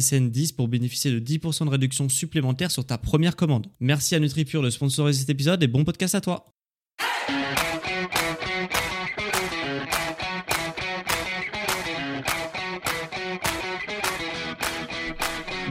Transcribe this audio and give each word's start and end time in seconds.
SSN 0.00 0.30
10 0.30 0.52
pour 0.52 0.68
bénéficier 0.68 1.10
de 1.10 1.20
10% 1.20 1.66
de 1.66 1.70
réduction 1.70 2.08
supplémentaire 2.08 2.70
sur 2.70 2.84
ta 2.84 2.98
première 2.98 3.36
commande. 3.36 3.68
Merci 3.80 4.14
à 4.14 4.18
NutriPure 4.18 4.62
de 4.62 4.70
sponsoriser 4.70 5.20
cet 5.20 5.30
épisode 5.30 5.62
et 5.62 5.68
bon 5.68 5.84
podcast 5.84 6.14
à 6.14 6.20
toi. 6.20 6.46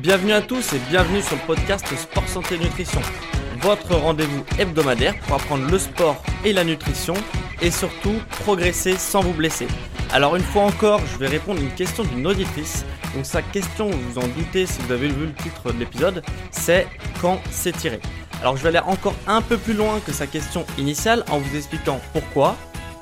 Bienvenue 0.01 0.33
à 0.33 0.41
tous 0.41 0.73
et 0.73 0.79
bienvenue 0.89 1.21
sur 1.21 1.35
le 1.35 1.47
podcast 1.47 1.85
Sport 1.95 2.27
Santé 2.27 2.57
Nutrition, 2.57 2.99
votre 3.61 3.95
rendez-vous 3.95 4.43
hebdomadaire 4.59 5.17
pour 5.21 5.35
apprendre 5.35 5.69
le 5.69 5.79
sport 5.79 6.21
et 6.43 6.51
la 6.51 6.65
nutrition 6.65 7.13
et 7.61 7.71
surtout 7.71 8.15
progresser 8.41 8.97
sans 8.97 9.21
vous 9.21 9.33
blesser. 9.33 9.67
Alors 10.11 10.35
une 10.35 10.43
fois 10.43 10.63
encore, 10.63 10.99
je 11.13 11.17
vais 11.17 11.27
répondre 11.27 11.59
à 11.61 11.63
une 11.63 11.73
question 11.73 12.03
d'une 12.03 12.27
auditrice. 12.27 12.85
Donc 13.13 13.25
sa 13.25 13.41
question, 13.41 13.89
vous 13.89 14.11
vous 14.11 14.17
en 14.19 14.27
doutez 14.27 14.65
si 14.65 14.81
vous 14.81 14.91
avez 14.91 15.07
vu 15.07 15.27
le 15.27 15.33
titre 15.33 15.71
de 15.71 15.79
l'épisode, 15.79 16.23
c'est 16.51 16.87
quand 17.21 17.39
s'étirer. 17.51 17.99
Alors 18.41 18.57
je 18.57 18.63
vais 18.63 18.69
aller 18.69 18.79
encore 18.79 19.15
un 19.27 19.41
peu 19.41 19.57
plus 19.57 19.73
loin 19.73 19.99
que 19.99 20.11
sa 20.11 20.27
question 20.27 20.65
initiale 20.77 21.23
en 21.29 21.37
vous 21.37 21.55
expliquant 21.55 22.01
pourquoi 22.11 22.57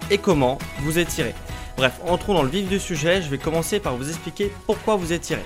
et 0.09 0.17
comment 0.17 0.57
vous 0.79 0.99
étirez. 0.99 1.33
Bref, 1.77 1.99
entrons 2.05 2.33
dans 2.33 2.43
le 2.43 2.49
vif 2.49 2.67
du 2.67 2.79
sujet, 2.79 3.21
je 3.21 3.29
vais 3.29 3.37
commencer 3.37 3.79
par 3.79 3.95
vous 3.95 4.09
expliquer 4.09 4.51
pourquoi 4.65 4.97
vous 4.97 5.13
étirez. 5.13 5.43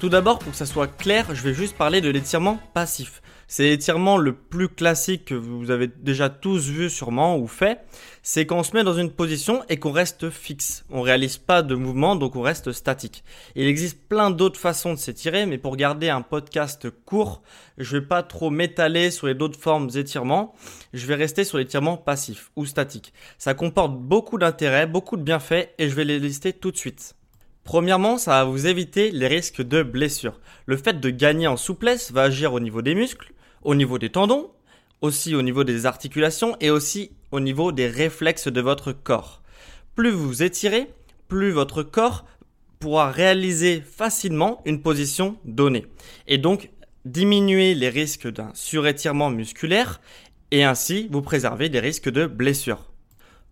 Tout 0.00 0.08
d'abord, 0.08 0.38
pour 0.38 0.52
que 0.52 0.58
ça 0.58 0.66
soit 0.66 0.88
clair, 0.88 1.26
je 1.34 1.42
vais 1.42 1.54
juste 1.54 1.76
parler 1.76 2.00
de 2.00 2.10
l'étirement 2.10 2.58
passif. 2.72 3.22
C'est 3.46 3.64
l'étirement 3.64 4.16
le 4.16 4.32
plus 4.32 4.68
classique 4.68 5.26
que 5.26 5.34
vous 5.34 5.70
avez 5.70 5.88
déjà 5.88 6.28
tous 6.28 6.68
vu 6.68 6.88
sûrement 6.88 7.36
ou 7.36 7.46
fait. 7.46 7.80
C'est 8.22 8.46
quand 8.46 8.58
on 8.58 8.62
se 8.62 8.74
met 8.74 8.84
dans 8.84 8.94
une 8.94 9.10
position 9.10 9.62
et 9.68 9.78
qu'on 9.78 9.92
reste 9.92 10.30
fixe. 10.30 10.84
On 10.90 11.02
réalise 11.02 11.36
pas 11.36 11.62
de 11.62 11.74
mouvement, 11.74 12.16
donc 12.16 12.36
on 12.36 12.40
reste 12.40 12.72
statique. 12.72 13.22
Il 13.54 13.66
existe 13.66 13.98
plein 14.08 14.30
d'autres 14.30 14.58
façons 14.58 14.94
de 14.94 14.98
s'étirer, 14.98 15.44
mais 15.44 15.58
pour 15.58 15.76
garder 15.76 16.08
un 16.08 16.22
podcast 16.22 16.88
court, 17.04 17.42
je 17.76 17.98
vais 17.98 18.06
pas 18.06 18.22
trop 18.22 18.50
m'étaler 18.50 19.10
sur 19.10 19.26
les 19.26 19.34
d'autres 19.34 19.60
formes 19.60 19.88
d'étirement. 19.88 20.54
Je 20.94 21.06
vais 21.06 21.14
rester 21.14 21.44
sur 21.44 21.58
l'étirement 21.58 21.96
passif 21.96 22.50
ou 22.56 22.64
statique. 22.64 23.12
Ça 23.36 23.52
comporte 23.52 23.94
beaucoup 23.98 24.38
d'intérêts, 24.38 24.86
beaucoup 24.86 25.16
de 25.16 25.22
bienfaits 25.22 25.68
et 25.78 25.88
je 25.88 25.94
vais 25.94 26.04
les 26.04 26.18
lister 26.18 26.52
tout 26.52 26.70
de 26.70 26.76
suite. 26.76 27.14
Premièrement, 27.64 28.18
ça 28.18 28.30
va 28.30 28.44
vous 28.44 28.66
éviter 28.66 29.10
les 29.10 29.26
risques 29.26 29.62
de 29.62 29.82
blessure. 29.82 30.38
Le 30.66 30.76
fait 30.76 31.00
de 31.00 31.10
gagner 31.10 31.46
en 31.46 31.56
souplesse 31.56 32.12
va 32.12 32.22
agir 32.22 32.52
au 32.52 32.60
niveau 32.60 32.82
des 32.82 32.94
muscles, 32.94 33.32
au 33.64 33.74
niveau 33.74 33.98
des 33.98 34.10
tendons, 34.10 34.50
aussi 35.00 35.34
au 35.34 35.42
niveau 35.42 35.64
des 35.64 35.86
articulations 35.86 36.56
et 36.60 36.70
aussi 36.70 37.10
au 37.30 37.40
niveau 37.40 37.72
des 37.72 37.88
réflexes 37.88 38.48
de 38.48 38.60
votre 38.60 38.92
corps. 38.92 39.42
Plus 39.94 40.10
vous 40.10 40.42
étirez, 40.42 40.88
plus 41.28 41.50
votre 41.50 41.82
corps 41.82 42.24
pourra 42.78 43.10
réaliser 43.10 43.80
facilement 43.80 44.60
une 44.64 44.82
position 44.82 45.36
donnée 45.44 45.86
et 46.26 46.38
donc 46.38 46.70
diminuer 47.04 47.74
les 47.74 47.88
risques 47.88 48.28
d'un 48.30 48.50
surétirement 48.54 49.30
musculaire 49.30 50.00
et 50.50 50.64
ainsi 50.64 51.08
vous 51.10 51.22
préserver 51.22 51.68
des 51.68 51.80
risques 51.80 52.10
de 52.10 52.26
blessure. 52.26 52.92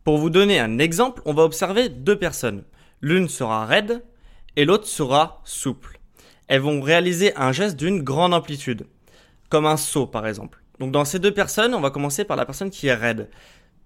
Pour 0.05 0.19
vous 0.19 0.31
donner 0.31 0.59
un 0.59 0.79
exemple, 0.79 1.23
on 1.25 1.35
va 1.35 1.45
observer 1.45 1.89
deux 1.89 2.19
personnes. 2.19 2.65
L'une 3.01 3.29
sera 3.29 3.67
raide 3.67 4.03
et 4.57 4.65
l'autre 4.65 4.87
sera 4.87 5.41
souple. 5.45 5.99
Elles 6.49 6.61
vont 6.61 6.81
réaliser 6.81 7.35
un 7.37 7.53
geste 7.53 7.77
d'une 7.77 8.03
grande 8.03 8.35
amplitude, 8.35 8.87
comme 9.53 9.67
un 9.67 9.77
saut 9.77 10.07
par 10.07 10.27
exemple. 10.27 10.63
Donc 10.81 10.93
dans 10.93 11.05
ces 11.05 11.19
deux 11.19 11.31
personnes, 11.31 11.75
on 11.75 11.81
va 11.81 11.91
commencer 11.91 12.25
par 12.25 12.39
la 12.39 12.47
personne 12.47 12.71
qui 12.71 12.87
est 12.87 12.95
raide. 12.95 13.29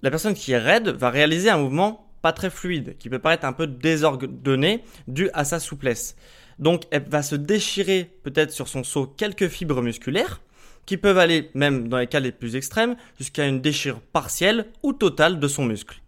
La 0.01 0.11
personne 0.13 0.35
qui 0.35 0.53
est 0.53 0.59
raide 0.59 0.91
va 0.91 1.11
réaliser 1.11 1.51
un 1.51 1.59
mouvement 1.59 2.09
pas 2.23 2.33
très 2.33 2.51
fluide, 2.51 2.97
qui 2.99 3.11
peut 3.11 3.19
paraître 3.19 3.45
un 3.45 3.53
peu 3.53 3.67
désordonné 3.67 4.85
dû 5.09 5.29
à 5.35 5.45
sa 5.45 5.59
souplesse. 5.59 6.15
Donc 6.61 6.85
elle 6.93 7.09
va 7.09 7.23
se 7.23 7.35
déchirer 7.35 8.09
peut-être 8.23 8.53
sur 8.53 8.69
son 8.69 8.85
saut 8.85 9.09
quelques 9.09 9.49
fibres 9.49 9.83
musculaires, 9.83 10.41
qui 10.87 10.97
peuvent 10.97 11.19
aller, 11.19 11.51
même 11.55 11.89
dans 11.89 11.99
les 11.99 12.07
cas 12.07 12.21
les 12.21 12.31
plus 12.31 12.55
extrêmes, 12.55 12.95
jusqu'à 13.19 13.45
une 13.45 13.61
déchirure 13.61 14.01
partielle 14.01 14.67
ou 14.85 14.93
totale 14.93 15.41
de 15.41 15.49
son 15.49 15.65
muscle 15.65 16.01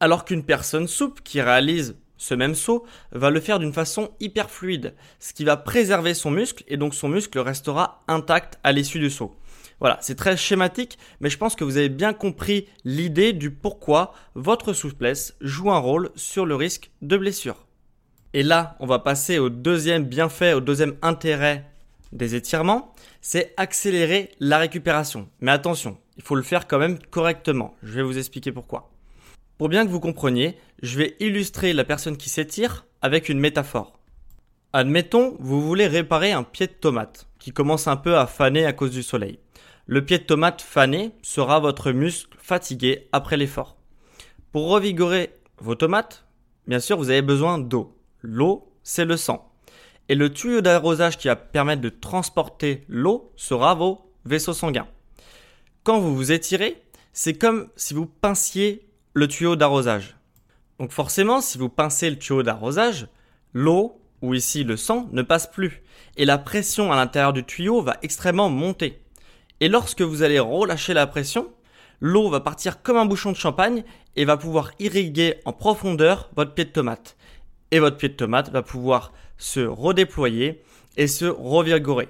alors 0.00 0.24
qu'une 0.24 0.44
personne 0.44 0.86
souple 0.86 1.22
qui 1.22 1.40
réalise 1.40 1.96
ce 2.16 2.34
même 2.34 2.54
saut 2.54 2.84
va 3.12 3.30
le 3.30 3.40
faire 3.40 3.58
d'une 3.58 3.72
façon 3.72 4.10
hyper 4.20 4.50
fluide, 4.50 4.94
ce 5.18 5.32
qui 5.32 5.44
va 5.44 5.56
préserver 5.56 6.14
son 6.14 6.30
muscle 6.30 6.64
et 6.68 6.76
donc 6.76 6.94
son 6.94 7.08
muscle 7.08 7.38
restera 7.38 8.04
intact 8.08 8.58
à 8.62 8.72
l'issue 8.72 8.98
du 8.98 9.10
saut. 9.10 9.36
Voilà, 9.80 9.98
c'est 10.00 10.14
très 10.14 10.36
schématique, 10.36 10.98
mais 11.20 11.30
je 11.30 11.38
pense 11.38 11.56
que 11.56 11.64
vous 11.64 11.76
avez 11.76 11.88
bien 11.88 12.12
compris 12.12 12.68
l'idée 12.84 13.32
du 13.32 13.50
pourquoi 13.50 14.14
votre 14.34 14.72
souplesse 14.72 15.34
joue 15.40 15.70
un 15.70 15.78
rôle 15.78 16.10
sur 16.14 16.46
le 16.46 16.54
risque 16.54 16.90
de 17.02 17.16
blessure. 17.16 17.66
Et 18.32 18.42
là, 18.42 18.76
on 18.80 18.86
va 18.86 18.98
passer 18.98 19.38
au 19.38 19.48
deuxième 19.48 20.04
bienfait, 20.04 20.54
au 20.54 20.60
deuxième 20.60 20.96
intérêt 21.02 21.70
des 22.12 22.34
étirements, 22.34 22.94
c'est 23.20 23.52
accélérer 23.56 24.30
la 24.40 24.58
récupération. 24.58 25.28
Mais 25.40 25.50
attention, 25.50 25.98
il 26.16 26.22
faut 26.22 26.36
le 26.36 26.42
faire 26.42 26.66
quand 26.66 26.78
même 26.78 26.98
correctement. 27.10 27.74
Je 27.82 27.92
vais 27.92 28.02
vous 28.02 28.18
expliquer 28.18 28.52
pourquoi. 28.52 28.93
Pour 29.58 29.68
bien 29.68 29.86
que 29.86 29.90
vous 29.90 30.00
compreniez, 30.00 30.58
je 30.82 30.98
vais 30.98 31.16
illustrer 31.20 31.72
la 31.72 31.84
personne 31.84 32.16
qui 32.16 32.28
s'étire 32.28 32.86
avec 33.02 33.28
une 33.28 33.38
métaphore. 33.38 34.00
Admettons, 34.72 35.36
vous 35.38 35.62
voulez 35.62 35.86
réparer 35.86 36.32
un 36.32 36.42
pied 36.42 36.66
de 36.66 36.72
tomate 36.72 37.28
qui 37.38 37.52
commence 37.52 37.86
un 37.86 37.96
peu 37.96 38.18
à 38.18 38.26
faner 38.26 38.66
à 38.66 38.72
cause 38.72 38.90
du 38.90 39.04
soleil. 39.04 39.38
Le 39.86 40.04
pied 40.04 40.18
de 40.18 40.24
tomate 40.24 40.60
fané 40.60 41.12
sera 41.22 41.60
votre 41.60 41.92
muscle 41.92 42.36
fatigué 42.38 43.08
après 43.12 43.36
l'effort. 43.36 43.76
Pour 44.50 44.70
revigorer 44.70 45.30
vos 45.58 45.76
tomates, 45.76 46.24
bien 46.66 46.80
sûr, 46.80 46.96
vous 46.96 47.10
avez 47.10 47.22
besoin 47.22 47.58
d'eau. 47.58 47.96
L'eau, 48.22 48.72
c'est 48.82 49.04
le 49.04 49.16
sang. 49.16 49.52
Et 50.08 50.16
le 50.16 50.32
tuyau 50.32 50.62
d'arrosage 50.62 51.16
qui 51.16 51.28
va 51.28 51.36
permettre 51.36 51.82
de 51.82 51.90
transporter 51.90 52.84
l'eau 52.88 53.32
sera 53.36 53.74
vos 53.76 54.10
vaisseaux 54.24 54.52
sanguins. 54.52 54.88
Quand 55.84 56.00
vous 56.00 56.16
vous 56.16 56.32
étirez, 56.32 56.82
c'est 57.12 57.34
comme 57.34 57.68
si 57.76 57.94
vous 57.94 58.06
pinciez 58.06 58.88
le 59.14 59.28
tuyau 59.28 59.54
d'arrosage. 59.56 60.16
Donc 60.80 60.90
forcément, 60.90 61.40
si 61.40 61.56
vous 61.56 61.68
pincez 61.68 62.10
le 62.10 62.18
tuyau 62.18 62.42
d'arrosage, 62.42 63.06
l'eau, 63.52 64.00
ou 64.22 64.34
ici 64.34 64.64
le 64.64 64.76
sang, 64.76 65.08
ne 65.12 65.22
passe 65.22 65.46
plus. 65.46 65.82
Et 66.16 66.24
la 66.24 66.38
pression 66.38 66.92
à 66.92 66.96
l'intérieur 66.96 67.32
du 67.32 67.44
tuyau 67.44 67.80
va 67.80 67.96
extrêmement 68.02 68.50
monter. 68.50 69.00
Et 69.60 69.68
lorsque 69.68 70.02
vous 70.02 70.22
allez 70.22 70.40
relâcher 70.40 70.94
la 70.94 71.06
pression, 71.06 71.48
l'eau 72.00 72.28
va 72.28 72.40
partir 72.40 72.82
comme 72.82 72.96
un 72.96 73.06
bouchon 73.06 73.30
de 73.30 73.36
champagne 73.36 73.84
et 74.16 74.24
va 74.24 74.36
pouvoir 74.36 74.72
irriguer 74.80 75.36
en 75.44 75.52
profondeur 75.52 76.30
votre 76.34 76.54
pied 76.54 76.64
de 76.64 76.70
tomate. 76.70 77.16
Et 77.70 77.78
votre 77.78 77.96
pied 77.96 78.08
de 78.08 78.14
tomate 78.14 78.50
va 78.50 78.62
pouvoir 78.62 79.12
se 79.38 79.60
redéployer 79.60 80.62
et 80.96 81.06
se 81.06 81.26
revigorer. 81.26 82.08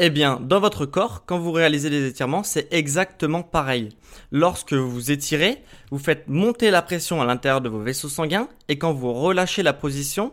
Eh 0.00 0.10
bien, 0.10 0.38
dans 0.40 0.60
votre 0.60 0.86
corps, 0.86 1.24
quand 1.26 1.40
vous 1.40 1.50
réalisez 1.50 1.90
des 1.90 2.06
étirements, 2.06 2.44
c'est 2.44 2.72
exactement 2.72 3.42
pareil. 3.42 3.88
Lorsque 4.30 4.72
vous 4.72 5.10
étirez, 5.10 5.60
vous 5.90 5.98
faites 5.98 6.28
monter 6.28 6.70
la 6.70 6.82
pression 6.82 7.20
à 7.20 7.24
l'intérieur 7.24 7.60
de 7.60 7.68
vos 7.68 7.80
vaisseaux 7.80 8.08
sanguins 8.08 8.48
et 8.68 8.78
quand 8.78 8.92
vous 8.92 9.12
relâchez 9.12 9.64
la 9.64 9.72
position, 9.72 10.32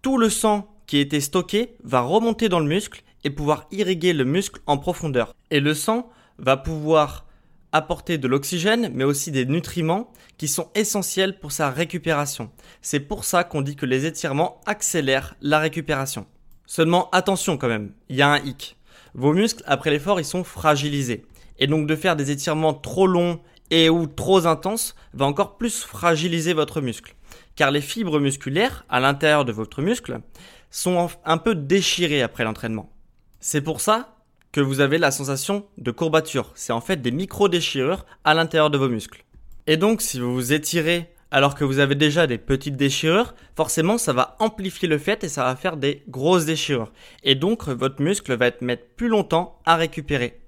tout 0.00 0.16
le 0.16 0.30
sang 0.30 0.66
qui 0.86 0.96
était 0.96 1.20
stocké 1.20 1.76
va 1.84 2.00
remonter 2.00 2.48
dans 2.48 2.58
le 2.58 2.64
muscle 2.64 3.02
et 3.22 3.28
pouvoir 3.28 3.66
irriguer 3.70 4.14
le 4.14 4.24
muscle 4.24 4.62
en 4.64 4.78
profondeur. 4.78 5.34
Et 5.50 5.60
le 5.60 5.74
sang 5.74 6.08
va 6.38 6.56
pouvoir 6.56 7.26
apporter 7.72 8.16
de 8.16 8.28
l'oxygène, 8.28 8.90
mais 8.94 9.04
aussi 9.04 9.30
des 9.30 9.44
nutriments 9.44 10.10
qui 10.38 10.48
sont 10.48 10.70
essentiels 10.74 11.38
pour 11.38 11.52
sa 11.52 11.68
récupération. 11.68 12.50
C'est 12.80 13.00
pour 13.00 13.24
ça 13.24 13.44
qu'on 13.44 13.60
dit 13.60 13.76
que 13.76 13.84
les 13.84 14.06
étirements 14.06 14.62
accélèrent 14.64 15.36
la 15.42 15.58
récupération. 15.58 16.26
Seulement 16.70 17.10
attention 17.10 17.56
quand 17.58 17.66
même, 17.66 17.94
il 18.08 18.14
y 18.14 18.22
a 18.22 18.28
un 18.28 18.38
hic. 18.38 18.76
Vos 19.14 19.32
muscles, 19.32 19.64
après 19.66 19.90
l'effort, 19.90 20.20
ils 20.20 20.24
sont 20.24 20.44
fragilisés. 20.44 21.26
Et 21.58 21.66
donc 21.66 21.88
de 21.88 21.96
faire 21.96 22.14
des 22.14 22.30
étirements 22.30 22.74
trop 22.74 23.08
longs 23.08 23.40
et 23.72 23.90
ou 23.90 24.06
trop 24.06 24.46
intenses 24.46 24.94
va 25.12 25.24
encore 25.24 25.56
plus 25.56 25.82
fragiliser 25.82 26.52
votre 26.52 26.80
muscle. 26.80 27.16
Car 27.56 27.72
les 27.72 27.80
fibres 27.80 28.20
musculaires 28.20 28.84
à 28.88 29.00
l'intérieur 29.00 29.44
de 29.44 29.50
votre 29.50 29.82
muscle 29.82 30.20
sont 30.70 31.08
un 31.24 31.38
peu 31.38 31.56
déchirées 31.56 32.22
après 32.22 32.44
l'entraînement. 32.44 32.92
C'est 33.40 33.62
pour 33.62 33.80
ça 33.80 34.18
que 34.52 34.60
vous 34.60 34.78
avez 34.78 34.98
la 34.98 35.10
sensation 35.10 35.66
de 35.76 35.90
courbature. 35.90 36.52
C'est 36.54 36.72
en 36.72 36.80
fait 36.80 37.02
des 37.02 37.10
micro-déchirures 37.10 38.06
à 38.22 38.32
l'intérieur 38.32 38.70
de 38.70 38.78
vos 38.78 38.88
muscles. 38.88 39.24
Et 39.66 39.76
donc 39.76 40.00
si 40.00 40.20
vous 40.20 40.32
vous 40.32 40.52
étirez 40.52 41.12
alors 41.30 41.54
que 41.54 41.64
vous 41.64 41.78
avez 41.78 41.94
déjà 41.94 42.26
des 42.26 42.38
petites 42.38 42.76
déchirures, 42.76 43.34
forcément 43.56 43.98
ça 43.98 44.12
va 44.12 44.36
amplifier 44.40 44.88
le 44.88 44.98
fait 44.98 45.24
et 45.24 45.28
ça 45.28 45.44
va 45.44 45.56
faire 45.56 45.76
des 45.76 46.02
grosses 46.08 46.44
déchirures. 46.44 46.92
Et 47.22 47.34
donc 47.34 47.68
votre 47.68 48.02
muscle 48.02 48.34
va 48.36 48.46
être 48.46 48.62
mettre 48.62 48.86
plus 48.96 49.08
longtemps 49.08 49.58
à 49.64 49.76
récupérer. 49.76 50.40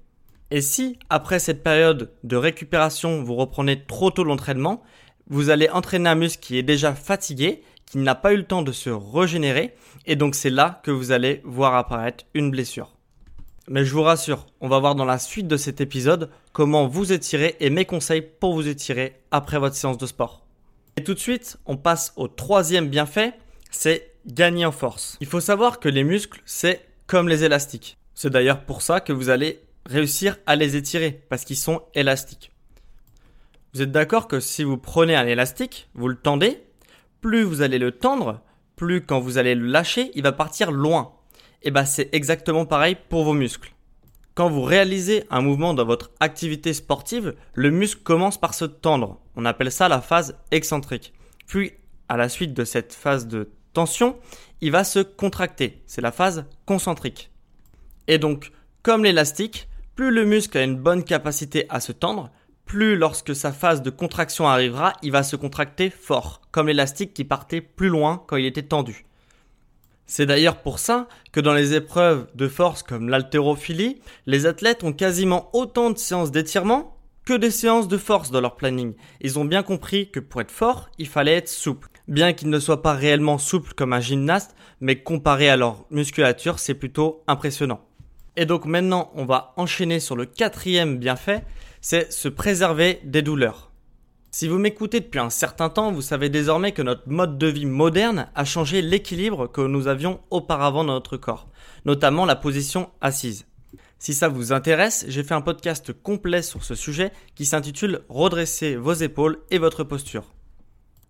Et 0.51 0.61
si 0.61 0.99
après 1.09 1.39
cette 1.39 1.63
période 1.63 2.11
de 2.23 2.35
récupération 2.35 3.23
vous 3.23 3.35
reprenez 3.35 3.85
trop 3.85 4.11
tôt 4.11 4.23
l'entraînement, 4.23 4.83
vous 5.29 5.49
allez 5.49 5.69
entraîner 5.69 6.09
un 6.09 6.15
muscle 6.15 6.41
qui 6.41 6.57
est 6.57 6.63
déjà 6.63 6.93
fatigué, 6.93 7.63
qui 7.85 7.97
n'a 7.97 8.15
pas 8.15 8.33
eu 8.33 8.37
le 8.37 8.45
temps 8.45 8.61
de 8.61 8.71
se 8.71 8.89
régénérer, 8.89 9.73
et 10.05 10.15
donc 10.15 10.35
c'est 10.35 10.49
là 10.49 10.81
que 10.83 10.91
vous 10.91 11.11
allez 11.11 11.41
voir 11.43 11.75
apparaître 11.75 12.25
une 12.33 12.51
blessure. 12.51 12.93
Mais 13.69 13.85
je 13.85 13.93
vous 13.93 14.03
rassure, 14.03 14.45
on 14.59 14.67
va 14.67 14.79
voir 14.79 14.95
dans 14.95 15.05
la 15.05 15.17
suite 15.17 15.47
de 15.47 15.55
cet 15.55 15.79
épisode 15.79 16.29
comment 16.51 16.85
vous 16.87 17.13
étirer 17.13 17.55
et 17.61 17.69
mes 17.69 17.85
conseils 17.85 18.21
pour 18.21 18.53
vous 18.53 18.67
étirer 18.67 19.21
après 19.31 19.57
votre 19.57 19.75
séance 19.75 19.97
de 19.97 20.05
sport. 20.05 20.42
Et 20.97 21.03
tout 21.03 21.13
de 21.13 21.19
suite, 21.19 21.57
on 21.65 21.77
passe 21.77 22.13
au 22.15 22.27
troisième 22.27 22.89
bienfait, 22.89 23.33
c'est 23.71 24.11
gagner 24.25 24.65
en 24.65 24.71
force. 24.71 25.17
Il 25.19 25.27
faut 25.27 25.39
savoir 25.39 25.79
que 25.79 25.89
les 25.89 26.03
muscles, 26.03 26.41
c'est 26.45 26.85
comme 27.07 27.27
les 27.27 27.43
élastiques. 27.43 27.97
C'est 28.13 28.29
d'ailleurs 28.29 28.65
pour 28.65 28.81
ça 28.81 28.99
que 28.99 29.13
vous 29.13 29.29
allez 29.29 29.61
réussir 29.85 30.37
à 30.45 30.55
les 30.55 30.75
étirer, 30.75 31.23
parce 31.29 31.45
qu'ils 31.45 31.57
sont 31.57 31.81
élastiques. 31.93 32.51
Vous 33.73 33.81
êtes 33.81 33.91
d'accord 33.91 34.27
que 34.27 34.39
si 34.39 34.63
vous 34.63 34.77
prenez 34.77 35.15
un 35.15 35.25
élastique, 35.25 35.89
vous 35.95 36.07
le 36.07 36.15
tendez, 36.15 36.63
plus 37.21 37.43
vous 37.43 37.61
allez 37.61 37.79
le 37.79 37.91
tendre, 37.91 38.41
plus 38.75 39.05
quand 39.05 39.19
vous 39.19 39.37
allez 39.37 39.55
le 39.55 39.65
lâcher, 39.65 40.11
il 40.13 40.23
va 40.23 40.31
partir 40.31 40.71
loin 40.71 41.13
et 41.63 41.69
eh 41.69 41.71
ben 41.71 41.85
c'est 41.85 42.09
exactement 42.11 42.65
pareil 42.65 42.97
pour 43.07 43.23
vos 43.23 43.33
muscles. 43.33 43.72
Quand 44.35 44.49
vous 44.49 44.63
réalisez 44.63 45.25
un 45.29 45.41
mouvement 45.41 45.75
dans 45.75 45.85
votre 45.85 46.09
activité 46.19 46.73
sportive, 46.73 47.35
le 47.53 47.69
muscle 47.69 48.01
commence 48.01 48.39
par 48.39 48.55
se 48.55 48.65
tendre. 48.65 49.19
On 49.35 49.45
appelle 49.45 49.71
ça 49.71 49.87
la 49.87 50.01
phase 50.01 50.35
excentrique. 50.49 51.13
Puis, 51.45 51.73
à 52.09 52.17
la 52.17 52.29
suite 52.29 52.55
de 52.55 52.65
cette 52.65 52.93
phase 52.93 53.27
de 53.27 53.51
tension, 53.73 54.17
il 54.59 54.71
va 54.71 54.83
se 54.83 54.99
contracter. 54.99 55.83
C'est 55.85 56.01
la 56.01 56.11
phase 56.11 56.45
concentrique. 56.65 57.29
Et 58.07 58.17
donc, 58.17 58.51
comme 58.81 59.03
l'élastique, 59.03 59.69
plus 59.95 60.09
le 60.09 60.25
muscle 60.25 60.57
a 60.57 60.63
une 60.63 60.77
bonne 60.77 61.03
capacité 61.03 61.67
à 61.69 61.79
se 61.79 61.91
tendre, 61.91 62.31
plus 62.65 62.95
lorsque 62.95 63.35
sa 63.35 63.51
phase 63.51 63.83
de 63.83 63.91
contraction 63.91 64.47
arrivera, 64.47 64.93
il 65.03 65.11
va 65.11 65.21
se 65.21 65.35
contracter 65.35 65.91
fort, 65.91 66.41
comme 66.51 66.67
l'élastique 66.67 67.13
qui 67.13 67.23
partait 67.23 67.61
plus 67.61 67.89
loin 67.89 68.23
quand 68.25 68.37
il 68.37 68.45
était 68.47 68.63
tendu. 68.63 69.05
C'est 70.05 70.25
d'ailleurs 70.25 70.61
pour 70.61 70.79
ça 70.79 71.07
que 71.31 71.39
dans 71.39 71.53
les 71.53 71.73
épreuves 71.73 72.27
de 72.35 72.47
force 72.47 72.83
comme 72.83 73.09
l'haltérophilie, 73.09 74.01
les 74.25 74.45
athlètes 74.45 74.83
ont 74.83 74.93
quasiment 74.93 75.49
autant 75.53 75.91
de 75.91 75.97
séances 75.97 76.31
d'étirement 76.31 76.97
que 77.25 77.33
des 77.33 77.51
séances 77.51 77.87
de 77.87 77.97
force 77.97 78.31
dans 78.31 78.41
leur 78.41 78.55
planning. 78.55 78.95
Ils 79.21 79.39
ont 79.39 79.45
bien 79.45 79.63
compris 79.63 80.11
que 80.11 80.19
pour 80.19 80.41
être 80.41 80.51
fort, 80.51 80.89
il 80.97 81.07
fallait 81.07 81.35
être 81.35 81.49
souple. 81.49 81.89
Bien 82.07 82.33
qu'ils 82.33 82.49
ne 82.49 82.59
soient 82.59 82.81
pas 82.81 82.93
réellement 82.93 83.37
souples 83.37 83.73
comme 83.73 83.93
un 83.93 84.01
gymnaste, 84.01 84.55
mais 84.81 85.01
comparé 85.01 85.49
à 85.49 85.55
leur 85.55 85.85
musculature, 85.89 86.59
c'est 86.59 86.73
plutôt 86.73 87.23
impressionnant. 87.27 87.79
Et 88.35 88.45
donc 88.45 88.65
maintenant, 88.65 89.11
on 89.15 89.25
va 89.25 89.53
enchaîner 89.55 90.01
sur 90.01 90.17
le 90.17 90.25
quatrième 90.25 90.97
bienfait, 90.97 91.43
c'est 91.79 92.11
se 92.11 92.27
préserver 92.27 92.99
des 93.05 93.21
douleurs. 93.21 93.72
Si 94.35 94.47
vous 94.47 94.57
m'écoutez 94.57 94.99
depuis 94.99 95.19
un 95.19 95.29
certain 95.29 95.69
temps, 95.69 95.91
vous 95.91 96.01
savez 96.01 96.27
désormais 96.27 96.71
que 96.71 96.81
notre 96.81 97.07
mode 97.07 97.37
de 97.37 97.45
vie 97.45 97.67
moderne 97.67 98.29
a 98.33 98.45
changé 98.45 98.81
l'équilibre 98.81 99.45
que 99.45 99.61
nous 99.61 99.87
avions 99.87 100.21
auparavant 100.31 100.83
dans 100.83 100.93
notre 100.93 101.17
corps, 101.17 101.49
notamment 101.85 102.25
la 102.25 102.35
position 102.35 102.89
assise. 102.99 103.45
Si 103.99 104.15
ça 104.15 104.29
vous 104.29 104.51
intéresse, 104.51 105.05
j'ai 105.07 105.21
fait 105.21 105.35
un 105.35 105.41
podcast 105.41 105.93
complet 105.93 106.41
sur 106.41 106.63
ce 106.63 106.73
sujet 106.73 107.11
qui 107.35 107.45
s'intitule 107.45 108.01
Redresser 108.09 108.75
vos 108.75 108.93
épaules 108.93 109.37
et 109.51 109.59
votre 109.59 109.83
posture. 109.83 110.23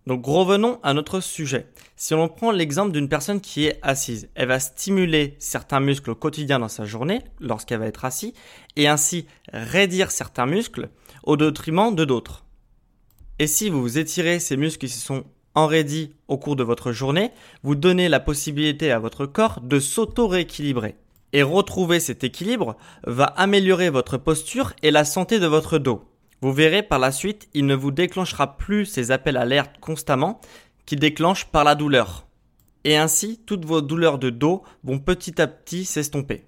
Donc 0.05 0.25
revenons 0.25 0.81
à 0.83 0.93
notre 0.93 1.21
sujet. 1.21 1.71
Si 1.95 2.13
on 2.13 2.27
prend 2.27 2.51
l'exemple 2.51 2.91
d'une 2.91 3.07
personne 3.07 3.39
qui 3.39 3.67
est 3.67 3.79
assise, 3.83 4.27
elle 4.35 4.49
va 4.49 4.59
stimuler 4.59 5.37
certains 5.39 5.79
muscles 5.79 6.11
au 6.11 6.15
quotidien 6.15 6.59
dans 6.59 6.67
sa 6.67 6.83
journée 6.83 7.21
lorsqu'elle 7.39 7.79
va 7.79 7.87
être 7.87 8.03
assise 8.03 8.33
et 8.75 8.89
ainsi 8.89 9.27
raidir 9.53 10.11
certains 10.11 10.45
muscles 10.45 10.89
au 11.23 11.37
détriment 11.37 11.95
de 11.95 12.03
d'autres. 12.03 12.42
Et 13.43 13.47
si 13.47 13.69
vous 13.69 13.97
étirez 13.97 14.39
ces 14.39 14.55
muscles 14.55 14.87
qui 14.87 14.87
se 14.87 15.05
sont 15.05 15.25
enraidis 15.53 16.13
au 16.29 16.37
cours 16.37 16.55
de 16.55 16.63
votre 16.63 16.93
journée, 16.93 17.31
vous 17.61 17.75
donnez 17.75 18.07
la 18.07 18.21
possibilité 18.21 18.89
à 18.89 18.99
votre 18.99 19.25
corps 19.25 19.59
de 19.59 19.81
s'auto-rééquilibrer. 19.81 20.95
Et 21.33 21.43
retrouver 21.43 21.99
cet 21.99 22.23
équilibre 22.23 22.77
va 23.05 23.25
améliorer 23.25 23.89
votre 23.89 24.15
posture 24.17 24.71
et 24.81 24.91
la 24.91 25.03
santé 25.03 25.41
de 25.41 25.45
votre 25.45 25.77
dos. 25.77 26.05
Vous 26.39 26.53
verrez 26.53 26.83
par 26.83 26.99
la 26.99 27.11
suite, 27.11 27.49
il 27.53 27.65
ne 27.65 27.75
vous 27.75 27.91
déclenchera 27.91 28.55
plus 28.55 28.85
ces 28.85 29.11
appels 29.11 29.35
alerte 29.35 29.75
constamment 29.81 30.39
qui 30.85 30.95
déclenchent 30.95 31.47
par 31.47 31.65
la 31.65 31.75
douleur. 31.75 32.25
Et 32.85 32.95
ainsi, 32.95 33.41
toutes 33.45 33.65
vos 33.65 33.81
douleurs 33.81 34.19
de 34.19 34.29
dos 34.29 34.63
vont 34.85 34.99
petit 34.99 35.41
à 35.41 35.47
petit 35.47 35.83
s'estomper. 35.83 36.45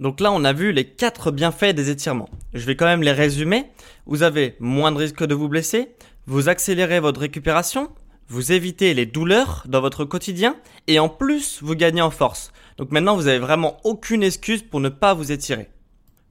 Donc 0.00 0.20
là, 0.20 0.32
on 0.32 0.44
a 0.44 0.52
vu 0.52 0.72
les 0.72 0.84
quatre 0.84 1.30
bienfaits 1.30 1.74
des 1.74 1.90
étirements. 1.90 2.28
Je 2.52 2.66
vais 2.66 2.74
quand 2.74 2.86
même 2.86 3.04
les 3.04 3.12
résumer. 3.12 3.66
Vous 4.06 4.24
avez 4.24 4.56
moins 4.58 4.90
de 4.90 4.98
risque 4.98 5.24
de 5.24 5.34
vous 5.34 5.48
blesser, 5.48 5.90
vous 6.26 6.48
accélérez 6.48 7.00
votre 7.00 7.20
récupération, 7.20 7.90
vous 8.28 8.52
évitez 8.52 8.94
les 8.94 9.06
douleurs 9.06 9.64
dans 9.66 9.80
votre 9.80 10.04
quotidien 10.04 10.56
et 10.86 10.98
en 10.98 11.08
plus 11.08 11.60
vous 11.62 11.74
gagnez 11.74 12.00
en 12.00 12.10
force. 12.10 12.52
Donc 12.78 12.90
maintenant 12.90 13.16
vous 13.16 13.26
avez 13.26 13.38
vraiment 13.38 13.76
aucune 13.84 14.22
excuse 14.22 14.62
pour 14.62 14.80
ne 14.80 14.88
pas 14.88 15.14
vous 15.14 15.32
étirer. 15.32 15.68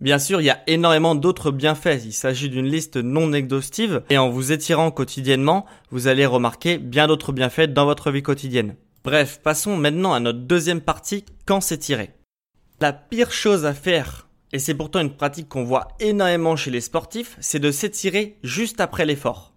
Bien 0.01 0.19
sûr, 0.19 0.41
il 0.41 0.45
y 0.45 0.49
a 0.49 0.63
énormément 0.67 1.15
d'autres 1.15 1.51
bienfaits. 1.51 2.03
Il 2.03 2.11
s'agit 2.11 2.49
d'une 2.49 2.65
liste 2.65 2.97
non 2.97 3.31
exhaustive 3.31 4.03
et 4.09 4.17
en 4.17 4.29
vous 4.29 4.51
étirant 4.51 4.91
quotidiennement, 4.91 5.65
vous 5.91 6.07
allez 6.07 6.25
remarquer 6.25 6.77
bien 6.77 7.07
d'autres 7.07 7.31
bienfaits 7.31 7.71
dans 7.71 7.85
votre 7.85 8.11
vie 8.11 8.23
quotidienne. 8.23 8.75
Bref, 9.05 9.39
passons 9.41 9.77
maintenant 9.77 10.13
à 10.13 10.19
notre 10.19 10.39
deuxième 10.39 10.81
partie, 10.81 11.23
quand 11.45 11.61
s'étirer. 11.61 12.11
La 12.81 12.91
pire 12.91 13.31
chose 13.31 13.65
à 13.65 13.73
faire, 13.73 14.27
et 14.51 14.59
c'est 14.59 14.73
pourtant 14.73 14.99
une 14.99 15.15
pratique 15.15 15.47
qu'on 15.47 15.63
voit 15.63 15.89
énormément 15.99 16.55
chez 16.55 16.71
les 16.71 16.81
sportifs, 16.81 17.37
c'est 17.39 17.59
de 17.59 17.71
s'étirer 17.71 18.37
juste 18.43 18.81
après 18.81 19.05
l'effort. 19.05 19.52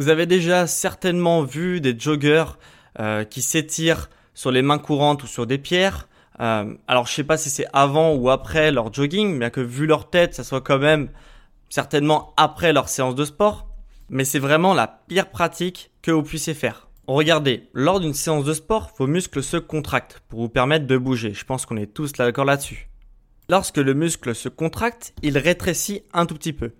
Vous 0.00 0.08
avez 0.08 0.24
déjà 0.24 0.66
certainement 0.66 1.42
vu 1.42 1.82
des 1.82 1.94
joggers 1.94 2.56
euh, 2.98 3.22
qui 3.24 3.42
s'étirent 3.42 4.08
sur 4.32 4.50
les 4.50 4.62
mains 4.62 4.78
courantes 4.78 5.24
ou 5.24 5.26
sur 5.26 5.46
des 5.46 5.58
pierres. 5.58 6.08
Euh, 6.40 6.74
alors 6.88 7.06
je 7.06 7.12
sais 7.12 7.22
pas 7.22 7.36
si 7.36 7.50
c'est 7.50 7.66
avant 7.74 8.14
ou 8.14 8.30
après 8.30 8.72
leur 8.72 8.94
jogging, 8.94 9.36
mais 9.36 9.50
que 9.50 9.60
vu 9.60 9.84
leur 9.84 10.08
tête, 10.08 10.34
ça 10.34 10.42
soit 10.42 10.62
quand 10.62 10.78
même 10.78 11.10
certainement 11.68 12.32
après 12.38 12.72
leur 12.72 12.88
séance 12.88 13.14
de 13.14 13.26
sport. 13.26 13.68
Mais 14.08 14.24
c'est 14.24 14.38
vraiment 14.38 14.72
la 14.72 14.86
pire 14.86 15.28
pratique 15.28 15.90
que 16.00 16.10
vous 16.10 16.22
puissiez 16.22 16.54
faire. 16.54 16.88
Regardez, 17.06 17.68
lors 17.74 18.00
d'une 18.00 18.14
séance 18.14 18.46
de 18.46 18.54
sport, 18.54 18.92
vos 18.96 19.06
muscles 19.06 19.42
se 19.42 19.58
contractent 19.58 20.22
pour 20.30 20.40
vous 20.40 20.48
permettre 20.48 20.86
de 20.86 20.96
bouger. 20.96 21.34
Je 21.34 21.44
pense 21.44 21.66
qu'on 21.66 21.76
est 21.76 21.92
tous 21.92 22.12
d'accord 22.12 22.46
là-dessus. 22.46 22.88
Lorsque 23.50 23.78
le 23.78 23.92
muscle 23.92 24.34
se 24.34 24.48
contracte, 24.48 25.12
il 25.22 25.36
rétrécit 25.36 26.04
un 26.14 26.24
tout 26.24 26.36
petit 26.36 26.52
peu 26.54 26.72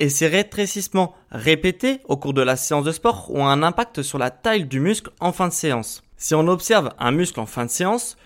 et 0.00 0.08
ces 0.08 0.26
rétrécissements 0.26 1.14
répétés 1.30 2.00
au 2.04 2.16
cours 2.16 2.34
de 2.34 2.42
la 2.42 2.56
séance 2.56 2.84
de 2.84 2.92
sport 2.92 3.30
ont 3.30 3.46
un 3.46 3.62
impact 3.62 4.02
sur 4.02 4.18
la 4.18 4.30
taille 4.30 4.66
du 4.66 4.80
muscle 4.80 5.10
en 5.20 5.32
fin 5.32 5.48
de 5.48 5.52
séance. 5.52 6.02
Si 6.16 6.34
on 6.34 6.48
observe 6.48 6.90
un 6.98 7.10
muscle 7.10 7.40
en 7.40 7.46
fin 7.46 7.64
de 7.64 7.70
séance, 7.70 8.16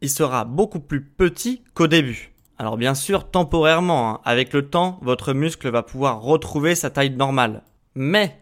il 0.00 0.10
sera 0.10 0.44
beaucoup 0.44 0.80
plus 0.80 1.02
petit 1.02 1.62
qu'au 1.74 1.86
début. 1.86 2.32
Alors 2.58 2.76
bien 2.76 2.94
sûr, 2.94 3.30
temporairement, 3.30 4.10
hein, 4.10 4.20
avec 4.24 4.52
le 4.52 4.68
temps, 4.68 4.98
votre 5.02 5.32
muscle 5.32 5.70
va 5.70 5.82
pouvoir 5.82 6.20
retrouver 6.20 6.74
sa 6.74 6.90
taille 6.90 7.10
normale. 7.10 7.62
Mais 7.94 8.38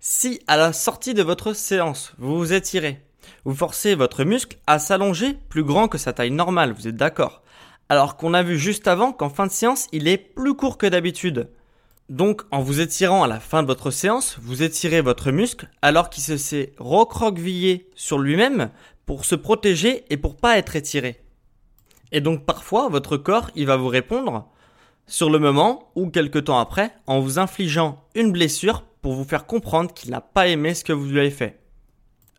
si 0.00 0.40
à 0.46 0.56
la 0.56 0.72
sortie 0.72 1.14
de 1.14 1.22
votre 1.22 1.52
séance, 1.52 2.14
vous 2.18 2.38
vous 2.38 2.52
étirez, 2.52 3.02
vous 3.44 3.54
forcez 3.54 3.94
votre 3.94 4.24
muscle 4.24 4.58
à 4.66 4.78
s'allonger 4.78 5.34
plus 5.48 5.64
grand 5.64 5.88
que 5.88 5.98
sa 5.98 6.12
taille 6.12 6.30
normale, 6.30 6.72
vous 6.72 6.88
êtes 6.88 6.96
d'accord? 6.96 7.42
Alors 7.88 8.16
qu'on 8.16 8.34
a 8.34 8.42
vu 8.42 8.58
juste 8.58 8.86
avant 8.86 9.12
qu'en 9.12 9.30
fin 9.30 9.46
de 9.46 9.52
séance, 9.52 9.86
il 9.92 10.08
est 10.08 10.18
plus 10.18 10.54
court 10.54 10.78
que 10.78 10.86
d'habitude. 10.86 11.48
Donc, 12.08 12.42
en 12.50 12.62
vous 12.62 12.80
étirant 12.80 13.22
à 13.22 13.26
la 13.26 13.38
fin 13.38 13.62
de 13.62 13.66
votre 13.66 13.90
séance, 13.90 14.38
vous 14.40 14.62
étirez 14.62 15.02
votre 15.02 15.30
muscle 15.30 15.68
alors 15.82 16.08
qu'il 16.08 16.22
se 16.22 16.38
s'est 16.38 16.72
recroquevillé 16.78 17.90
sur 17.94 18.18
lui-même 18.18 18.70
pour 19.04 19.26
se 19.26 19.34
protéger 19.34 20.04
et 20.08 20.16
pour 20.16 20.36
pas 20.36 20.56
être 20.56 20.74
étiré. 20.74 21.20
Et 22.10 22.22
donc, 22.22 22.46
parfois, 22.46 22.88
votre 22.88 23.18
corps, 23.18 23.50
il 23.54 23.66
va 23.66 23.76
vous 23.76 23.88
répondre 23.88 24.48
sur 25.06 25.28
le 25.28 25.38
moment 25.38 25.90
ou 25.96 26.08
quelque 26.08 26.38
temps 26.38 26.58
après 26.58 26.94
en 27.06 27.20
vous 27.20 27.38
infligeant 27.38 28.04
une 28.14 28.32
blessure 28.32 28.84
pour 29.02 29.12
vous 29.12 29.24
faire 29.24 29.46
comprendre 29.46 29.92
qu'il 29.92 30.10
n'a 30.10 30.20
pas 30.20 30.48
aimé 30.48 30.74
ce 30.74 30.84
que 30.84 30.92
vous 30.92 31.06
lui 31.06 31.20
avez 31.20 31.30
fait. 31.30 31.60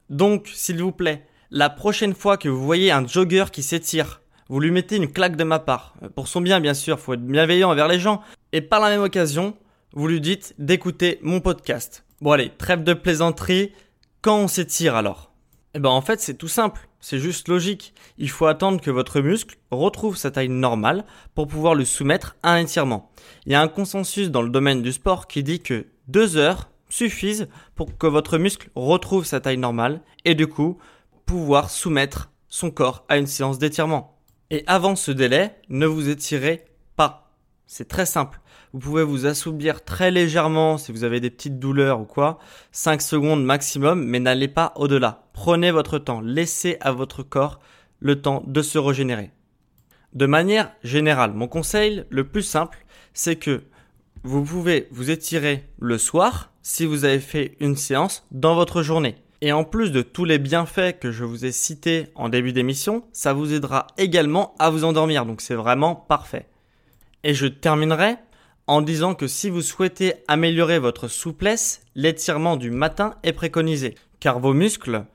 Donc, 0.09 0.49
s'il 0.51 0.81
vous 0.81 0.91
plaît, 0.91 1.25
la 1.51 1.69
prochaine 1.69 2.15
fois 2.15 2.37
que 2.37 2.49
vous 2.49 2.63
voyez 2.63 2.91
un 2.91 3.05
jogger 3.05 3.45
qui 3.51 3.61
s'étire, 3.61 4.18
vous 4.49 4.59
lui 4.59 4.71
mettez 4.71 4.95
une 4.95 5.11
claque 5.11 5.35
de 5.35 5.43
ma 5.43 5.59
part. 5.59 5.93
Pour 6.15 6.27
son 6.27 6.41
bien, 6.41 6.59
bien 6.59 6.73
sûr, 6.73 6.99
faut 6.99 7.13
être 7.13 7.25
bienveillant 7.25 7.69
envers 7.69 7.87
les 7.87 7.99
gens. 7.99 8.21
Et 8.51 8.61
par 8.61 8.79
la 8.79 8.89
même 8.89 9.03
occasion, 9.03 9.55
vous 9.93 10.07
lui 10.07 10.19
dites 10.19 10.55
d'écouter 10.57 11.19
mon 11.21 11.39
podcast. 11.39 12.03
Bon 12.19 12.31
allez, 12.31 12.51
trêve 12.57 12.83
de 12.83 12.95
plaisanterie. 12.95 13.71
Quand 14.21 14.39
on 14.39 14.47
s'étire 14.47 14.95
alors? 14.95 15.31
Eh 15.75 15.79
ben 15.79 15.89
en 15.89 16.01
fait, 16.01 16.19
c'est 16.19 16.33
tout 16.33 16.47
simple. 16.47 16.89
C'est 16.99 17.19
juste 17.19 17.47
logique. 17.47 17.93
Il 18.17 18.29
faut 18.29 18.47
attendre 18.47 18.81
que 18.81 18.89
votre 18.89 19.21
muscle 19.21 19.57
retrouve 19.69 20.17
sa 20.17 20.31
taille 20.31 20.49
normale 20.49 21.05
pour 21.35 21.47
pouvoir 21.47 21.75
le 21.75 21.85
soumettre 21.85 22.35
à 22.41 22.53
un 22.53 22.57
étirement. 22.57 23.11
Il 23.45 23.51
y 23.51 23.55
a 23.55 23.61
un 23.61 23.67
consensus 23.67 24.31
dans 24.31 24.41
le 24.41 24.49
domaine 24.49 24.81
du 24.81 24.91
sport 24.91 25.27
qui 25.27 25.43
dit 25.43 25.61
que 25.61 25.85
deux 26.07 26.37
heures 26.37 26.69
suffisent 26.89 27.47
pour 27.75 27.97
que 27.97 28.07
votre 28.07 28.39
muscle 28.39 28.69
retrouve 28.75 29.25
sa 29.25 29.39
taille 29.39 29.57
normale 29.57 30.01
et 30.25 30.33
du 30.33 30.47
coup 30.47 30.79
pouvoir 31.27 31.69
soumettre 31.69 32.31
son 32.47 32.71
corps 32.71 33.05
à 33.07 33.17
une 33.17 33.27
séance 33.27 33.59
d'étirement. 33.59 34.18
Et 34.51 34.63
avant 34.65 34.95
ce 34.95 35.11
délai, 35.11 35.55
ne 35.69 35.85
vous 35.85 36.09
étirez 36.09 36.65
pas. 36.95 37.31
C'est 37.67 37.87
très 37.87 38.07
simple. 38.07 38.41
Vous 38.73 38.79
pouvez 38.79 39.03
vous 39.03 39.27
assouplir 39.27 39.83
très 39.83 40.09
légèrement 40.09 40.79
si 40.79 40.91
vous 40.91 41.03
avez 41.03 41.19
des 41.19 41.29
petites 41.29 41.59
douleurs 41.59 42.01
ou 42.01 42.05
quoi. 42.05 42.39
5 42.71 43.01
secondes 43.01 43.43
maximum, 43.43 44.03
mais 44.03 44.19
n'allez 44.19 44.47
pas 44.47 44.73
au-delà. 44.75 45.27
Prenez 45.33 45.69
votre 45.69 45.99
temps. 45.99 46.21
Laissez 46.21 46.77
à 46.81 46.91
votre 46.91 47.21
corps 47.21 47.59
le 47.99 48.21
temps 48.21 48.43
de 48.47 48.61
se 48.63 48.79
régénérer. 48.79 49.31
De 50.13 50.25
manière 50.25 50.71
générale, 50.83 51.33
mon 51.33 51.47
conseil 51.47 52.05
le 52.09 52.27
plus 52.27 52.41
simple, 52.41 52.85
c'est 53.13 53.35
que 53.35 53.61
vous 54.23 54.43
pouvez 54.43 54.87
vous 54.89 55.11
étirer 55.11 55.69
le 55.79 55.99
soir 55.99 56.51
si 56.63 56.85
vous 56.85 57.05
avez 57.05 57.19
fait 57.19 57.55
une 57.59 57.75
séance 57.75 58.25
dans 58.31 58.55
votre 58.55 58.81
journée. 58.81 59.15
Et 59.41 59.53
en 59.53 59.63
plus 59.63 59.91
de 59.91 60.01
tous 60.01 60.25
les 60.25 60.37
bienfaits 60.37 60.99
que 60.99 61.11
je 61.11 61.23
vous 61.23 61.45
ai 61.45 61.53
cités 61.53 62.07
en 62.15 62.27
début 62.27 62.51
d'émission, 62.51 63.05
ça 63.13 63.31
vous 63.31 63.53
aidera 63.53 63.87
également 63.97 64.53
à 64.59 64.69
vous 64.69 64.83
endormir. 64.83 65.25
Donc 65.25 65.39
c'est 65.39 65.55
vraiment 65.55 65.95
parfait. 65.95 66.47
Et 67.23 67.33
je 67.33 67.47
terminerai 67.47 68.15
en 68.67 68.81
disant 68.81 69.15
que 69.15 69.27
si 69.27 69.49
vous 69.49 69.61
souhaitez 69.61 70.13
améliorer 70.27 70.77
votre 70.77 71.07
souplesse, 71.07 71.81
l'étirement 71.95 72.57
du 72.57 72.69
matin 72.69 73.15
est 73.23 73.33
préconisé. 73.33 73.95
Car 74.19 74.39
vos 74.39 74.53
muscles 74.53 75.05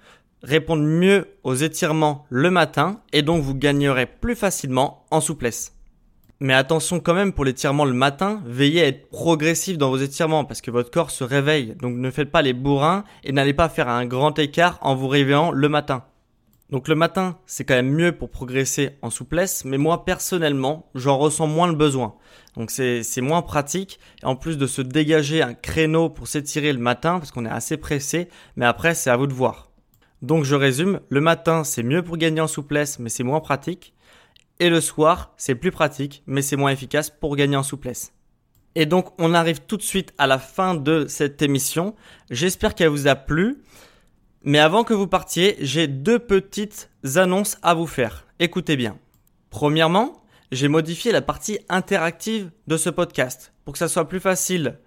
répondent 0.43 0.87
mieux 0.87 1.29
aux 1.43 1.55
étirements 1.55 2.27
le 2.31 2.51
matin 2.51 3.01
et 3.13 3.23
donc 3.23 3.43
vous 3.43 3.55
gagnerez 3.55 4.07
plus 4.07 4.35
facilement 4.35 5.05
en 5.11 5.21
souplesse. 5.21 5.74
Mais 6.45 6.53
attention 6.53 7.01
quand 7.01 7.15
même 7.15 7.33
pour 7.33 7.47
l'étirement 7.47 7.87
le 7.87 7.95
matin, 7.95 8.43
veillez 8.45 8.83
à 8.83 8.89
être 8.89 9.09
progressif 9.09 9.79
dans 9.79 9.89
vos 9.89 9.97
étirements 9.97 10.45
parce 10.45 10.61
que 10.61 10.71
votre 10.71 10.91
corps 10.91 11.11
se 11.11 11.25
réveille. 11.25 11.75
Donc 11.81 11.97
ne 11.97 12.11
faites 12.11 12.31
pas 12.31 12.43
les 12.43 12.53
bourrins 12.53 13.05
et 13.23 13.33
n'allez 13.33 13.55
pas 13.55 13.71
faire 13.71 13.89
un 13.89 14.05
grand 14.05 14.39
écart 14.39 14.79
en 14.83 14.95
vous 14.95 15.09
réveillant 15.09 15.53
le 15.53 15.71
matin. 15.71 16.05
Donc 16.69 16.87
le 16.87 16.97
matin, 16.97 17.39
c'est 17.47 17.65
quand 17.65 17.77
même 17.77 17.89
mieux 17.89 18.13
pour 18.13 18.29
progresser 18.29 18.91
en 19.01 19.09
souplesse, 19.09 19.65
mais 19.65 19.79
moi 19.79 20.05
personnellement, 20.05 20.91
j'en 20.95 21.17
ressens 21.17 21.47
moins 21.47 21.67
le 21.67 21.77
besoin. 21.77 22.17
Donc 22.59 22.71
c'est 22.71 23.21
moins 23.23 23.41
pratique. 23.41 23.99
En 24.23 24.37
plus 24.37 24.59
de 24.59 24.67
se 24.67 24.83
dégager 24.83 25.41
un 25.41 25.55
créneau 25.55 26.11
pour 26.11 26.29
s'étirer 26.29 26.75
le 26.75 26.79
matin, 26.79 27.21
parce 27.21 27.31
qu'on 27.31 27.47
est 27.47 27.51
assez 27.51 27.79
pressé, 27.79 28.29
mais 28.57 28.67
après 28.67 28.95
c'est 28.95 29.09
à 29.09 29.17
vous 29.17 29.29
de 29.29 29.33
voir. 29.33 29.71
Donc 30.21 30.45
je 30.45 30.57
résume, 30.57 31.01
le 31.09 31.23
matin 31.23 31.65
c'est 31.65 31.83
mieux 31.83 32.03
pour 32.03 32.19
gagner 32.19 32.43
en 32.43 32.49
souplesse, 32.49 32.99
mais 32.99 33.09
c'est 33.09 33.25
moins 33.25 33.41
pratique. 33.41 33.94
Et 34.61 34.71
le 34.71 34.81
soir, 34.81 35.33
c'est 35.37 35.55
plus 35.55 35.71
pratique, 35.71 36.23
mais 36.27 36.43
c'est 36.43 36.57
moins 36.57 36.71
efficace 36.71 37.11
pour 37.11 37.37
gagner 37.37 37.57
en 37.57 37.63
souplesse. 37.63 38.13
Et 38.77 38.87
donc, 38.87 39.09
on 39.19 39.35
arrive 39.35 39.61
tout 39.61 39.77
de 39.77 39.83
suite 39.83 40.13
à 40.19 40.27
la 40.27 40.39
fin 40.39 40.75
de 40.75 41.07
cette 41.09 41.43
émission. 41.43 41.95
J'espère 42.31 42.75
qu'elle 42.75 42.89
vous 42.89 43.07
a 43.09 43.15
plu. 43.15 43.63
Mais 44.43 44.59
avant 44.59 44.85
que 44.85 44.95
vous 44.95 45.07
partiez, 45.07 45.57
j'ai 45.61 45.87
deux 45.87 46.19
petites 46.19 46.91
annonces 47.15 47.57
à 47.63 47.75
vous 47.75 47.87
faire. 47.87 48.27
Écoutez 48.41 48.77
bien. 48.77 48.99
Premièrement, 49.51 50.23
j'ai 50.53 50.69
modifié 50.69 51.13
la 51.13 51.23
partie 51.23 51.59
interactive 51.69 52.51
de 52.67 52.77
ce 52.77 52.91
podcast 52.91 53.53
pour 53.65 53.73
que 53.73 53.79
ça 53.79 53.89
soit 53.89 54.09
plus 54.09 54.21
facile 54.21 54.79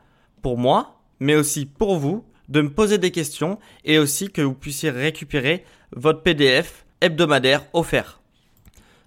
pour 0.41 0.57
moi, 0.57 1.01
mais 1.19 1.35
aussi 1.35 1.65
pour 1.65 1.97
vous, 1.97 2.23
de 2.49 2.61
me 2.61 2.69
poser 2.69 2.97
des 2.97 3.11
questions 3.11 3.57
et 3.83 3.97
aussi 3.97 4.29
que 4.29 4.41
vous 4.41 4.53
puissiez 4.53 4.89
récupérer 4.89 5.65
votre 5.91 6.21
PDF 6.21 6.85
hebdomadaire 7.01 7.65
offert. 7.73 8.21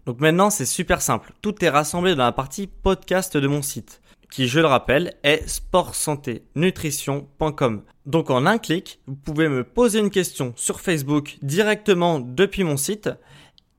Donc 0.06 0.20
maintenant, 0.20 0.50
c'est 0.50 0.66
super 0.66 1.02
simple. 1.02 1.32
Tout 1.42 1.64
est 1.64 1.68
rassemblé 1.68 2.14
dans 2.14 2.24
la 2.24 2.32
partie 2.32 2.66
podcast 2.66 3.36
de 3.36 3.46
mon 3.46 3.62
site, 3.62 4.00
qui, 4.30 4.48
je 4.48 4.60
le 4.60 4.66
rappelle, 4.66 5.14
est 5.22 5.46
sportsanténutrition.com. 5.48 7.82
Donc 8.06 8.30
en 8.30 8.46
un 8.46 8.58
clic, 8.58 9.00
vous 9.06 9.16
pouvez 9.16 9.48
me 9.48 9.64
poser 9.64 9.98
une 9.98 10.10
question 10.10 10.52
sur 10.56 10.80
Facebook 10.80 11.38
directement 11.42 12.20
depuis 12.20 12.64
mon 12.64 12.76
site 12.76 13.10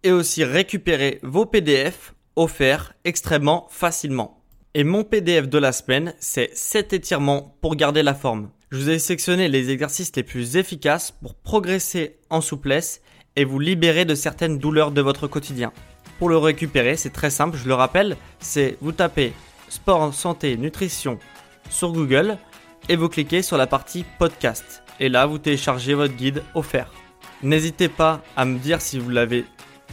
et 0.03 0.11
aussi 0.11 0.43
récupérer 0.43 1.19
vos 1.23 1.45
PDF 1.45 2.13
offerts 2.35 2.93
extrêmement 3.03 3.67
facilement. 3.69 4.41
Et 4.73 4.83
mon 4.83 5.03
PDF 5.03 5.49
de 5.49 5.57
la 5.57 5.73
semaine, 5.73 6.13
c'est 6.19 6.55
7 6.55 6.93
étirements 6.93 7.57
pour 7.61 7.75
garder 7.75 8.03
la 8.03 8.13
forme. 8.13 8.49
Je 8.71 8.77
vous 8.77 8.89
ai 8.89 8.99
sélectionné 8.99 9.49
les 9.49 9.69
exercices 9.69 10.15
les 10.15 10.23
plus 10.23 10.55
efficaces 10.55 11.11
pour 11.11 11.35
progresser 11.35 12.19
en 12.29 12.39
souplesse 12.39 13.01
et 13.35 13.43
vous 13.43 13.59
libérer 13.59 14.05
de 14.05 14.15
certaines 14.15 14.59
douleurs 14.59 14.91
de 14.91 15.01
votre 15.01 15.27
quotidien. 15.27 15.73
Pour 16.21 16.29
le 16.29 16.37
récupérer, 16.37 16.97
c'est 16.97 17.09
très 17.09 17.31
simple, 17.31 17.57
je 17.57 17.67
le 17.67 17.73
rappelle, 17.73 18.15
c'est 18.39 18.77
vous 18.79 18.91
tapez 18.91 19.33
sport, 19.69 20.13
santé, 20.13 20.55
nutrition 20.55 21.17
sur 21.67 21.91
Google 21.91 22.37
et 22.89 22.95
vous 22.95 23.09
cliquez 23.09 23.41
sur 23.41 23.57
la 23.57 23.65
partie 23.65 24.05
podcast. 24.19 24.83
Et 24.99 25.09
là, 25.09 25.25
vous 25.25 25.39
téléchargez 25.39 25.95
votre 25.95 26.13
guide 26.13 26.43
offert. 26.53 26.91
N'hésitez 27.41 27.87
pas 27.87 28.21
à 28.37 28.45
me 28.45 28.59
dire 28.59 28.81
si 28.81 28.99
vous 28.99 29.09
l'avez 29.09 29.45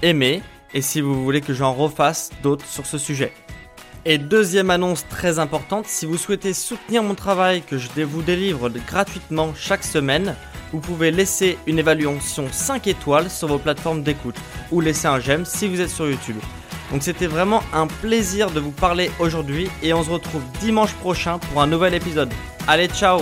aimé 0.02 0.42
et 0.74 0.82
si 0.82 1.00
vous 1.00 1.24
voulez 1.24 1.40
que 1.40 1.54
j'en 1.54 1.72
refasse 1.72 2.28
d'autres 2.42 2.66
sur 2.66 2.84
ce 2.84 2.98
sujet. 2.98 3.32
Et 4.04 4.18
deuxième 4.18 4.68
annonce 4.68 5.08
très 5.08 5.38
importante, 5.38 5.86
si 5.86 6.04
vous 6.04 6.18
souhaitez 6.18 6.52
soutenir 6.52 7.02
mon 7.02 7.14
travail 7.14 7.62
que 7.62 7.78
je 7.78 7.88
vous 8.02 8.20
délivre 8.20 8.68
gratuitement 8.68 9.54
chaque 9.56 9.82
semaine, 9.82 10.36
vous 10.72 10.80
pouvez 10.80 11.10
laisser 11.10 11.58
une 11.66 11.78
évaluation 11.78 12.46
5 12.50 12.86
étoiles 12.86 13.30
sur 13.30 13.48
vos 13.48 13.58
plateformes 13.58 14.02
d'écoute 14.02 14.36
ou 14.70 14.80
laisser 14.80 15.06
un 15.06 15.20
j'aime 15.20 15.44
si 15.44 15.68
vous 15.68 15.80
êtes 15.80 15.90
sur 15.90 16.08
YouTube. 16.08 16.38
Donc 16.90 17.02
c'était 17.02 17.26
vraiment 17.26 17.62
un 17.72 17.86
plaisir 17.86 18.50
de 18.50 18.60
vous 18.60 18.70
parler 18.70 19.10
aujourd'hui 19.18 19.68
et 19.82 19.92
on 19.92 20.02
se 20.02 20.10
retrouve 20.10 20.42
dimanche 20.60 20.94
prochain 20.94 21.38
pour 21.38 21.60
un 21.60 21.66
nouvel 21.66 21.94
épisode. 21.94 22.32
Allez, 22.66 22.88
ciao 22.88 23.20